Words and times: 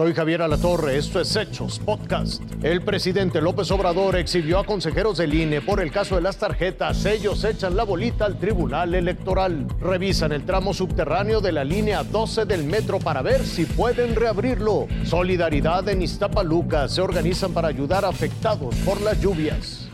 Soy 0.00 0.14
Javier 0.14 0.40
Alatorre, 0.40 0.96
esto 0.96 1.20
es 1.20 1.36
Hechos 1.36 1.78
Podcast. 1.78 2.42
El 2.62 2.80
presidente 2.80 3.42
López 3.42 3.70
Obrador 3.70 4.16
exhibió 4.16 4.58
a 4.58 4.64
consejeros 4.64 5.18
del 5.18 5.34
INE 5.34 5.60
por 5.60 5.78
el 5.78 5.92
caso 5.92 6.14
de 6.14 6.22
las 6.22 6.38
tarjetas. 6.38 7.04
Ellos 7.04 7.44
echan 7.44 7.76
la 7.76 7.84
bolita 7.84 8.24
al 8.24 8.38
Tribunal 8.38 8.94
Electoral. 8.94 9.66
Revisan 9.78 10.32
el 10.32 10.46
tramo 10.46 10.72
subterráneo 10.72 11.42
de 11.42 11.52
la 11.52 11.64
línea 11.64 12.02
12 12.02 12.46
del 12.46 12.64
metro 12.64 12.98
para 12.98 13.20
ver 13.20 13.44
si 13.44 13.66
pueden 13.66 14.16
reabrirlo. 14.16 14.86
Solidaridad 15.04 15.86
en 15.90 16.00
Iztapaluca 16.00 16.88
se 16.88 17.02
organizan 17.02 17.52
para 17.52 17.68
ayudar 17.68 18.06
a 18.06 18.08
afectados 18.08 18.74
por 18.76 19.02
las 19.02 19.20
lluvias. 19.20 19.90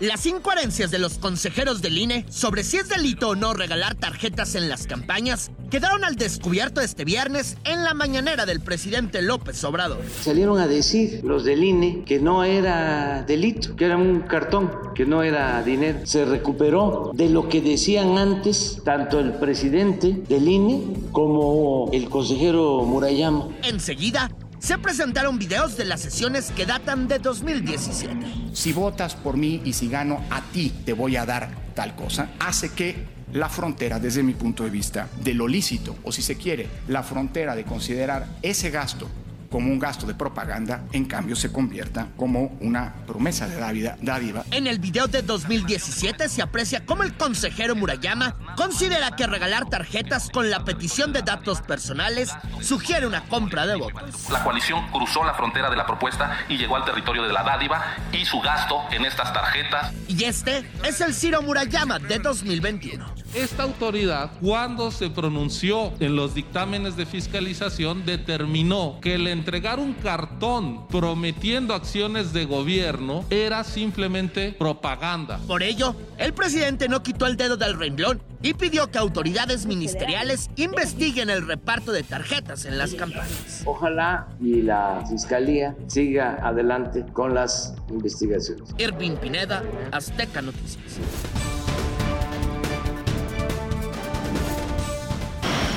Las 0.00 0.26
incoherencias 0.26 0.90
de 0.90 0.98
los 0.98 1.16
consejeros 1.16 1.80
del 1.80 1.96
INE 1.96 2.26
sobre 2.28 2.64
si 2.64 2.76
es 2.76 2.90
delito 2.90 3.30
o 3.30 3.34
no 3.34 3.54
regalar 3.54 3.94
tarjetas 3.94 4.54
en 4.54 4.68
las 4.68 4.86
campañas 4.86 5.50
quedaron 5.70 6.04
al 6.04 6.16
descubierto 6.16 6.82
este 6.82 7.06
viernes 7.06 7.56
en 7.64 7.82
la 7.82 7.94
mañanera 7.94 8.44
del 8.44 8.60
presidente 8.60 9.22
López 9.22 9.64
Obrador. 9.64 10.02
Salieron 10.20 10.58
a 10.60 10.66
decir 10.66 11.22
los 11.24 11.44
del 11.44 11.64
INE 11.64 12.04
que 12.04 12.18
no 12.18 12.44
era 12.44 13.22
delito, 13.22 13.74
que 13.74 13.86
era 13.86 13.96
un 13.96 14.20
cartón, 14.20 14.70
que 14.94 15.06
no 15.06 15.22
era 15.22 15.62
dinero. 15.62 16.00
Se 16.04 16.26
recuperó 16.26 17.12
de 17.14 17.30
lo 17.30 17.48
que 17.48 17.62
decían 17.62 18.18
antes 18.18 18.82
tanto 18.84 19.18
el 19.18 19.32
presidente 19.32 20.12
del 20.28 20.46
INE 20.46 20.82
como 21.10 21.88
el 21.94 22.10
consejero 22.10 22.82
Murayama. 22.84 23.48
Enseguida, 23.62 24.30
se 24.66 24.78
presentaron 24.78 25.38
videos 25.38 25.76
de 25.76 25.84
las 25.84 26.00
sesiones 26.00 26.50
que 26.50 26.66
datan 26.66 27.06
de 27.06 27.20
2017. 27.20 28.16
Si 28.52 28.72
votas 28.72 29.14
por 29.14 29.36
mí 29.36 29.62
y 29.64 29.74
si 29.74 29.88
gano 29.88 30.24
a 30.28 30.42
ti 30.42 30.72
te 30.84 30.92
voy 30.92 31.14
a 31.14 31.24
dar 31.24 31.48
tal 31.76 31.94
cosa, 31.94 32.30
hace 32.40 32.72
que 32.72 32.96
la 33.32 33.48
frontera, 33.48 34.00
desde 34.00 34.24
mi 34.24 34.34
punto 34.34 34.64
de 34.64 34.70
vista, 34.70 35.08
de 35.22 35.34
lo 35.34 35.46
lícito, 35.46 35.94
o 36.02 36.10
si 36.10 36.20
se 36.20 36.36
quiere, 36.36 36.66
la 36.88 37.04
frontera 37.04 37.54
de 37.54 37.62
considerar 37.62 38.26
ese 38.42 38.70
gasto 38.70 39.08
como 39.50 39.70
un 39.70 39.78
gasto 39.78 40.06
de 40.06 40.14
propaganda, 40.14 40.84
en 40.92 41.04
cambio 41.04 41.36
se 41.36 41.52
convierta 41.52 42.08
como 42.16 42.56
una 42.60 42.94
promesa 43.06 43.48
de 43.48 43.56
dádiva. 44.00 44.44
En 44.50 44.66
el 44.66 44.78
video 44.78 45.06
de 45.06 45.22
2017 45.22 46.28
se 46.28 46.42
aprecia 46.42 46.84
cómo 46.84 47.02
el 47.02 47.14
consejero 47.14 47.74
Murayama 47.74 48.36
considera 48.56 49.16
que 49.16 49.26
regalar 49.26 49.68
tarjetas 49.68 50.30
con 50.30 50.50
la 50.50 50.64
petición 50.64 51.12
de 51.12 51.22
datos 51.22 51.60
personales 51.62 52.30
sugiere 52.60 53.06
una 53.06 53.24
compra 53.24 53.66
de 53.66 53.76
votos. 53.76 54.30
La 54.30 54.42
coalición 54.42 54.86
cruzó 54.90 55.24
la 55.24 55.34
frontera 55.34 55.70
de 55.70 55.76
la 55.76 55.86
propuesta 55.86 56.38
y 56.48 56.56
llegó 56.56 56.76
al 56.76 56.84
territorio 56.84 57.22
de 57.22 57.32
la 57.32 57.42
dádiva 57.42 57.82
y 58.12 58.24
su 58.24 58.40
gasto 58.40 58.82
en 58.90 59.04
estas 59.04 59.32
tarjetas. 59.32 59.92
Y 60.08 60.24
este 60.24 60.68
es 60.84 61.00
el 61.00 61.14
Ciro 61.14 61.42
Murayama 61.42 61.98
de 61.98 62.18
2021. 62.18 63.15
Esta 63.36 63.64
autoridad, 63.64 64.30
cuando 64.40 64.90
se 64.90 65.10
pronunció 65.10 65.92
en 66.00 66.16
los 66.16 66.34
dictámenes 66.34 66.96
de 66.96 67.04
fiscalización, 67.04 68.06
determinó 68.06 68.98
que 69.02 69.16
el 69.16 69.26
entregar 69.26 69.78
un 69.78 69.92
cartón 69.92 70.88
prometiendo 70.88 71.74
acciones 71.74 72.32
de 72.32 72.46
gobierno 72.46 73.26
era 73.28 73.62
simplemente 73.62 74.52
propaganda. 74.58 75.38
Por 75.46 75.62
ello, 75.62 75.94
el 76.16 76.32
presidente 76.32 76.88
no 76.88 77.02
quitó 77.02 77.26
el 77.26 77.36
dedo 77.36 77.58
del 77.58 77.78
renglón 77.78 78.22
y 78.40 78.54
pidió 78.54 78.90
que 78.90 78.96
autoridades 78.96 79.66
ministeriales 79.66 80.48
investiguen 80.56 81.28
el 81.28 81.46
reparto 81.46 81.92
de 81.92 82.04
tarjetas 82.04 82.64
en 82.64 82.78
las 82.78 82.94
campañas. 82.94 83.64
Ojalá 83.66 84.28
y 84.40 84.62
la 84.62 85.04
fiscalía 85.10 85.76
siga 85.88 86.38
adelante 86.42 87.04
con 87.12 87.34
las 87.34 87.74
investigaciones. 87.90 88.74
Irving 88.78 89.16
Pineda, 89.16 89.62
Azteca 89.92 90.40
Noticias. 90.40 91.00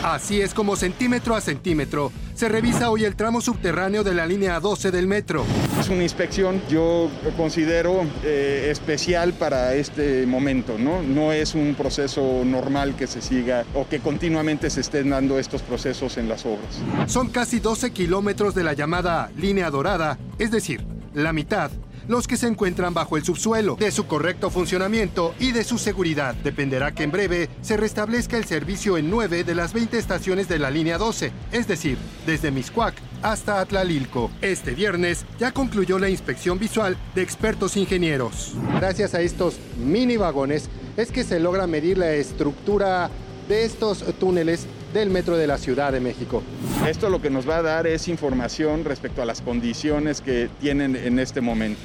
Así 0.03 0.41
es 0.41 0.53
como 0.53 0.75
centímetro 0.75 1.35
a 1.35 1.41
centímetro 1.41 2.11
se 2.39 2.47
revisa 2.47 2.89
hoy 2.89 3.03
el 3.03 3.17
tramo 3.17 3.41
subterráneo 3.41 4.01
de 4.05 4.13
la 4.13 4.25
línea 4.25 4.61
12 4.61 4.91
del 4.91 5.07
metro. 5.07 5.43
Es 5.77 5.89
una 5.89 6.03
inspección, 6.03 6.61
yo 6.69 7.09
considero 7.35 8.05
eh, 8.23 8.69
especial 8.71 9.33
para 9.33 9.73
este 9.73 10.25
momento, 10.25 10.77
¿no? 10.77 11.03
No 11.03 11.33
es 11.33 11.53
un 11.53 11.75
proceso 11.75 12.45
normal 12.45 12.95
que 12.95 13.07
se 13.07 13.21
siga 13.21 13.65
o 13.75 13.89
que 13.89 13.99
continuamente 13.99 14.69
se 14.69 14.79
estén 14.79 15.09
dando 15.09 15.37
estos 15.37 15.61
procesos 15.61 16.15
en 16.15 16.29
las 16.29 16.45
obras. 16.45 16.79
Son 17.11 17.27
casi 17.27 17.59
12 17.59 17.91
kilómetros 17.91 18.55
de 18.55 18.63
la 18.63 18.71
llamada 18.71 19.29
línea 19.35 19.69
dorada, 19.69 20.17
es 20.37 20.49
decir, 20.49 20.85
la 21.13 21.33
mitad 21.33 21.71
los 22.09 22.27
que 22.27 22.37
se 22.37 22.47
encuentran 22.47 22.93
bajo 22.93 23.17
el 23.17 23.23
subsuelo. 23.23 23.75
De 23.75 23.91
su 23.91 24.07
correcto 24.07 24.49
funcionamiento 24.49 25.35
y 25.39 25.51
de 25.51 25.63
su 25.63 25.77
seguridad 25.77 26.33
dependerá 26.33 26.91
que 26.91 27.03
en 27.03 27.11
breve 27.11 27.49
se 27.61 27.77
restablezca 27.77 28.35
el 28.35 28.45
servicio 28.45 28.97
en 28.97 29.11
9 29.11 29.43
de 29.43 29.55
las 29.55 29.73
20 29.73 29.97
estaciones 29.97 30.49
de 30.49 30.57
la 30.57 30.71
línea 30.71 30.97
12, 30.97 31.31
es 31.51 31.67
decir, 31.67 31.99
desde 32.25 32.49
Miscuac 32.49 32.95
hasta 33.21 33.61
Atlalilco. 33.61 34.31
Este 34.41 34.71
viernes 34.71 35.23
ya 35.39 35.51
concluyó 35.51 35.99
la 35.99 36.09
inspección 36.09 36.57
visual 36.57 36.97
de 37.13 37.21
expertos 37.21 37.77
ingenieros. 37.77 38.55
Gracias 38.75 39.13
a 39.13 39.21
estos 39.21 39.59
mini 39.77 40.17
vagones 40.17 40.67
es 40.97 41.11
que 41.11 41.23
se 41.23 41.39
logra 41.39 41.67
medir 41.67 41.99
la 41.99 42.11
estructura 42.13 43.11
de 43.47 43.65
estos 43.65 44.03
túneles 44.17 44.65
del 44.93 45.09
metro 45.09 45.37
de 45.37 45.47
la 45.47 45.57
Ciudad 45.57 45.91
de 45.91 45.99
México. 45.99 46.43
Esto 46.87 47.09
lo 47.09 47.21
que 47.21 47.29
nos 47.29 47.47
va 47.47 47.57
a 47.57 47.61
dar 47.61 47.87
es 47.87 48.07
información 48.07 48.85
respecto 48.85 49.21
a 49.21 49.25
las 49.25 49.41
condiciones 49.41 50.21
que 50.21 50.49
tienen 50.59 50.95
en 50.95 51.19
este 51.19 51.41
momento. 51.41 51.81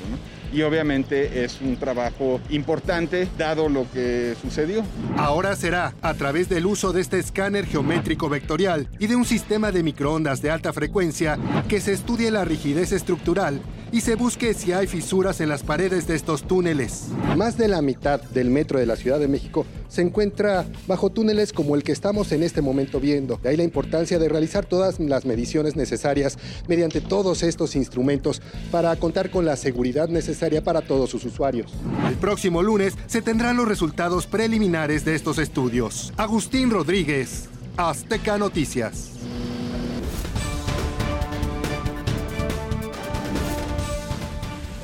Y 0.53 0.63
obviamente 0.63 1.45
es 1.45 1.61
un 1.61 1.77
trabajo 1.77 2.41
importante 2.49 3.29
dado 3.37 3.69
lo 3.69 3.91
que 3.93 4.37
sucedió. 4.41 4.85
Ahora 5.17 5.57
será 5.57 5.95
a 6.01 6.15
través 6.15 6.49
del 6.49 6.67
uso 6.67 6.93
de 6.93 7.01
este 7.01 7.19
escáner 7.19 7.67
geométrico 7.67 8.29
vectorial 8.29 8.89
y 9.01 9.09
de 9.09 9.17
un 9.17 9.25
sistema 9.25 9.73
de 9.73 9.83
microondas 9.83 10.43
de 10.43 10.51
alta 10.51 10.73
frecuencia 10.73 11.39
que 11.69 11.81
se 11.81 11.93
estudie 11.93 12.31
la 12.31 12.45
rigidez 12.45 12.93
estructural 12.93 13.61
y 13.95 14.01
se 14.01 14.17
busque 14.17 14.55
si 14.55 14.73
hay 14.73 14.89
fisuras 14.89 15.41
en 15.41 15.49
las 15.49 15.63
paredes 15.63 16.09
de 16.09 16.17
estos 16.17 16.43
túneles. 16.43 17.05
Más 17.37 17.57
de 17.57 17.69
la 17.69 17.81
mitad 17.81 18.21
del 18.21 18.51
metro 18.51 18.81
de 18.81 18.87
la 18.87 18.97
Ciudad 18.97 19.21
de 19.21 19.29
México 19.29 19.67
se 19.89 20.03
encuentra 20.03 20.67
bajo 20.89 21.11
túneles 21.11 21.53
como 21.53 21.77
el 21.77 21.85
que 21.85 21.93
estamos 21.93 22.33
en 22.33 22.43
este 22.43 22.61
momento 22.61 22.99
viendo. 22.99 23.37
De 23.41 23.51
ahí 23.51 23.57
la 23.57 23.63
importancia 23.63 24.19
de 24.19 24.29
realizar 24.29 24.67
todas 24.67 24.99
las 24.99 25.27
mediciones 25.27 25.77
necesarias 25.77 26.39
mediante 26.67 27.01
todos 27.01 27.45
estos 27.45 27.77
instrumentos 27.77 28.43
para 28.73 28.97
contar 28.97 29.31
con 29.31 29.45
la 29.45 29.55
seguridad 29.55 30.09
necesaria 30.09 30.65
para 30.65 30.83
todos 30.83 31.09
sus 31.09 31.25
usuarios. 31.25 31.73
El 32.09 32.17
próximo 32.17 32.65
lunes 32.65 32.95
se 33.07 33.23
tendrán 33.23 33.57
los 33.57 33.69
resultados 33.69 34.27
preliminares 34.27 35.05
de 35.05 35.15
estos 35.15 35.39
estudios. 35.39 36.13
Agustín 36.17 36.73
Rodríguez, 36.73 37.49
Azteca 37.77 38.39
Noticias. 38.39 39.11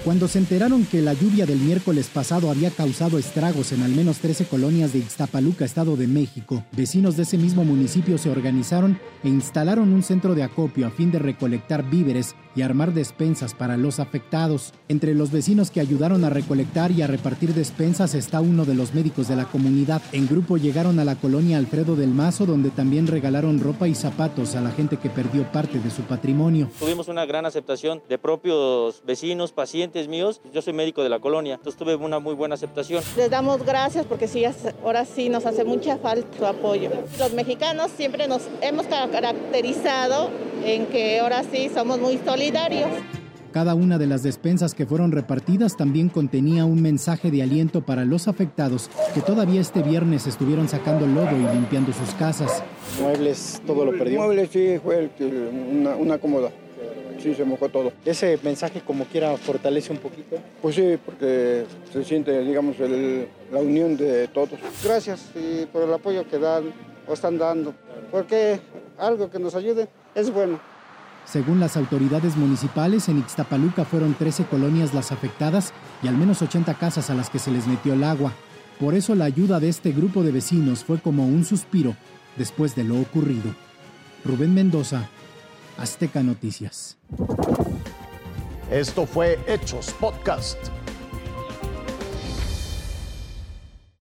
Cuando 0.05 0.28
se 0.28 0.38
enteraron 0.38 0.87
que 0.87 1.03
la 1.03 1.12
lluvia 1.12 1.44
del 1.44 1.59
miércoles 1.59 2.09
pasado 2.09 2.50
había 2.50 2.71
causado 2.71 3.19
estragos 3.19 3.71
en 3.72 3.83
al 3.83 3.91
menos 3.91 4.19
13 4.21 4.47
colonias 4.47 4.94
de 4.94 5.00
Ixtapaluca, 5.00 5.66
Estado 5.66 5.94
de 5.94 6.06
México, 6.06 6.65
vecinos 6.72 7.19
de 7.19 7.25
ese 7.25 7.37
mismo 7.37 7.65
municipio 7.65 8.16
se 8.16 8.31
organizaron 8.31 8.99
e 9.22 9.28
instalaron 9.28 9.93
un 9.93 10.03
centro 10.03 10.34
de 10.34 10.43
acopio 10.43 10.87
a 10.87 10.91
fin 10.91 11.11
de 11.11 11.19
recolectar 11.19 11.88
víveres 11.91 12.34
y 12.55 12.62
armar 12.62 12.93
despensas 12.93 13.55
para 13.55 13.77
los 13.77 14.00
afectados. 14.00 14.72
Entre 14.88 15.15
los 15.15 15.31
vecinos 15.31 15.71
que 15.71 15.81
ayudaron 15.81 16.25
a 16.25 16.31
recolectar 16.31 16.91
y 16.91 17.03
a 17.03 17.06
repartir 17.06 17.55
despensas 17.55 18.15
está 18.15 18.41
uno 18.41 18.65
de 18.65 18.75
los 18.75 18.94
médicos 18.94 19.28
de 19.28 19.37
la 19.37 19.44
comunidad. 19.44 20.03
En 20.12 20.27
grupo 20.27 20.56
llegaron 20.56 20.99
a 20.99 21.05
la 21.05 21.16
colonia 21.16 21.59
Alfredo 21.59 21.97
del 21.97 22.11
Mazo, 22.11 22.47
donde 22.47 22.71
también 22.71 23.06
regalaron 23.06 23.61
ropa 23.61 23.88
y 23.88 23.94
zapatos 23.94 24.55
a 24.56 24.61
la 24.61 24.71
gente 24.71 24.97
que 24.97 25.11
perdió 25.11 25.44
parte 25.53 25.78
de 25.78 25.91
su 25.91 26.03
patrimonio. 26.03 26.69
Tuvimos 26.78 27.09
una 27.09 27.25
gran 27.27 27.47
aceptación 27.47 28.03
de 28.09 28.19
propios 28.19 29.03
vecinos, 29.06 29.53
pacientes 29.53 30.09
míos. 30.09 30.41
Yo 30.53 30.62
soy 30.62 30.72
médico 30.72 31.03
de 31.03 31.09
la 31.09 31.20
colonia, 31.20 31.55
entonces 31.55 31.79
tuve 31.79 31.94
una 31.94 32.19
muy 32.19 32.35
buena 32.35 32.55
aceptación. 32.55 33.03
Les 33.17 33.31
damos 33.31 33.64
gracias 33.64 34.06
porque 34.06 34.26
sí, 34.29 34.44
ahora 34.85 35.05
sí 35.05 35.29
nos 35.29 35.46
hace 35.46 35.64
mucha 35.64 35.96
falta 35.99 36.26
su 36.37 36.46
apoyo. 36.46 36.91
Los 37.19 37.32
mexicanos 37.32 37.91
siempre 37.96 38.26
nos 38.29 38.43
hemos 38.61 38.87
caracterizado 38.87 40.31
en 40.64 40.86
que 40.86 41.20
ahora 41.20 41.42
sí 41.44 41.70
somos 41.72 41.98
muy 41.98 42.18
solidarios. 42.18 42.88
Cada 43.52 43.74
una 43.74 43.98
de 43.98 44.06
las 44.06 44.22
despensas 44.22 44.74
que 44.74 44.86
fueron 44.86 45.10
repartidas 45.10 45.76
también 45.76 46.08
contenía 46.08 46.64
un 46.64 46.80
mensaje 46.80 47.32
de 47.32 47.42
aliento 47.42 47.80
para 47.80 48.04
los 48.04 48.28
afectados 48.28 48.88
que 49.12 49.22
todavía 49.22 49.60
este 49.60 49.82
viernes 49.82 50.28
estuvieron 50.28 50.68
sacando 50.68 51.04
lodo 51.04 51.32
y 51.32 51.52
limpiando 51.54 51.92
sus 51.92 52.14
casas. 52.14 52.62
Muebles, 53.00 53.60
todo 53.66 53.84
lo 53.84 53.98
perdió. 53.98 54.20
Muebles 54.20 54.50
sí, 54.52 54.78
fue 54.80 55.10
una, 55.72 55.96
una 55.96 56.18
cómoda. 56.18 56.50
Sí, 57.20 57.34
se 57.34 57.44
mojó 57.44 57.68
todo. 57.68 57.92
¿Ese 58.04 58.38
mensaje 58.42 58.80
como 58.80 59.04
quiera 59.04 59.36
fortalece 59.36 59.92
un 59.92 59.98
poquito? 59.98 60.36
Pues 60.62 60.76
sí, 60.76 60.96
porque 61.04 61.64
se 61.92 62.04
siente, 62.04 62.40
digamos, 62.44 62.76
la 62.78 63.58
unión 63.58 63.96
de 63.96 64.28
todos. 64.28 64.58
Gracias 64.82 65.28
por 65.72 65.82
el 65.82 65.92
apoyo 65.92 66.26
que 66.26 66.38
dan 66.38 66.72
o 67.06 67.12
están 67.12 67.36
dando. 67.36 67.74
Porque 68.10 68.60
algo 68.96 69.28
que 69.28 69.38
nos 69.38 69.54
ayude 69.54 69.88
es 70.14 70.32
bueno. 70.32 70.60
Según 71.24 71.60
las 71.60 71.76
autoridades 71.76 72.36
municipales, 72.36 73.08
en 73.08 73.18
Ixtapaluca 73.18 73.84
fueron 73.84 74.14
13 74.14 74.46
colonias 74.46 74.94
las 74.94 75.12
afectadas 75.12 75.72
y 76.02 76.08
al 76.08 76.16
menos 76.16 76.42
80 76.42 76.74
casas 76.74 77.10
a 77.10 77.14
las 77.14 77.30
que 77.30 77.38
se 77.38 77.50
les 77.50 77.66
metió 77.66 77.92
el 77.92 78.02
agua. 78.02 78.32
Por 78.80 78.94
eso 78.94 79.14
la 79.14 79.26
ayuda 79.26 79.60
de 79.60 79.68
este 79.68 79.92
grupo 79.92 80.22
de 80.22 80.32
vecinos 80.32 80.84
fue 80.84 80.98
como 80.98 81.26
un 81.26 81.44
suspiro 81.44 81.94
después 82.36 82.74
de 82.74 82.84
lo 82.84 82.98
ocurrido. 82.98 83.54
Rubén 84.24 84.54
Mendoza, 84.54 85.08
Azteca 85.78 86.22
Noticias. 86.22 86.96
Esto 88.70 89.06
fue 89.06 89.38
Hechos 89.46 89.92
Podcast. 90.00 90.56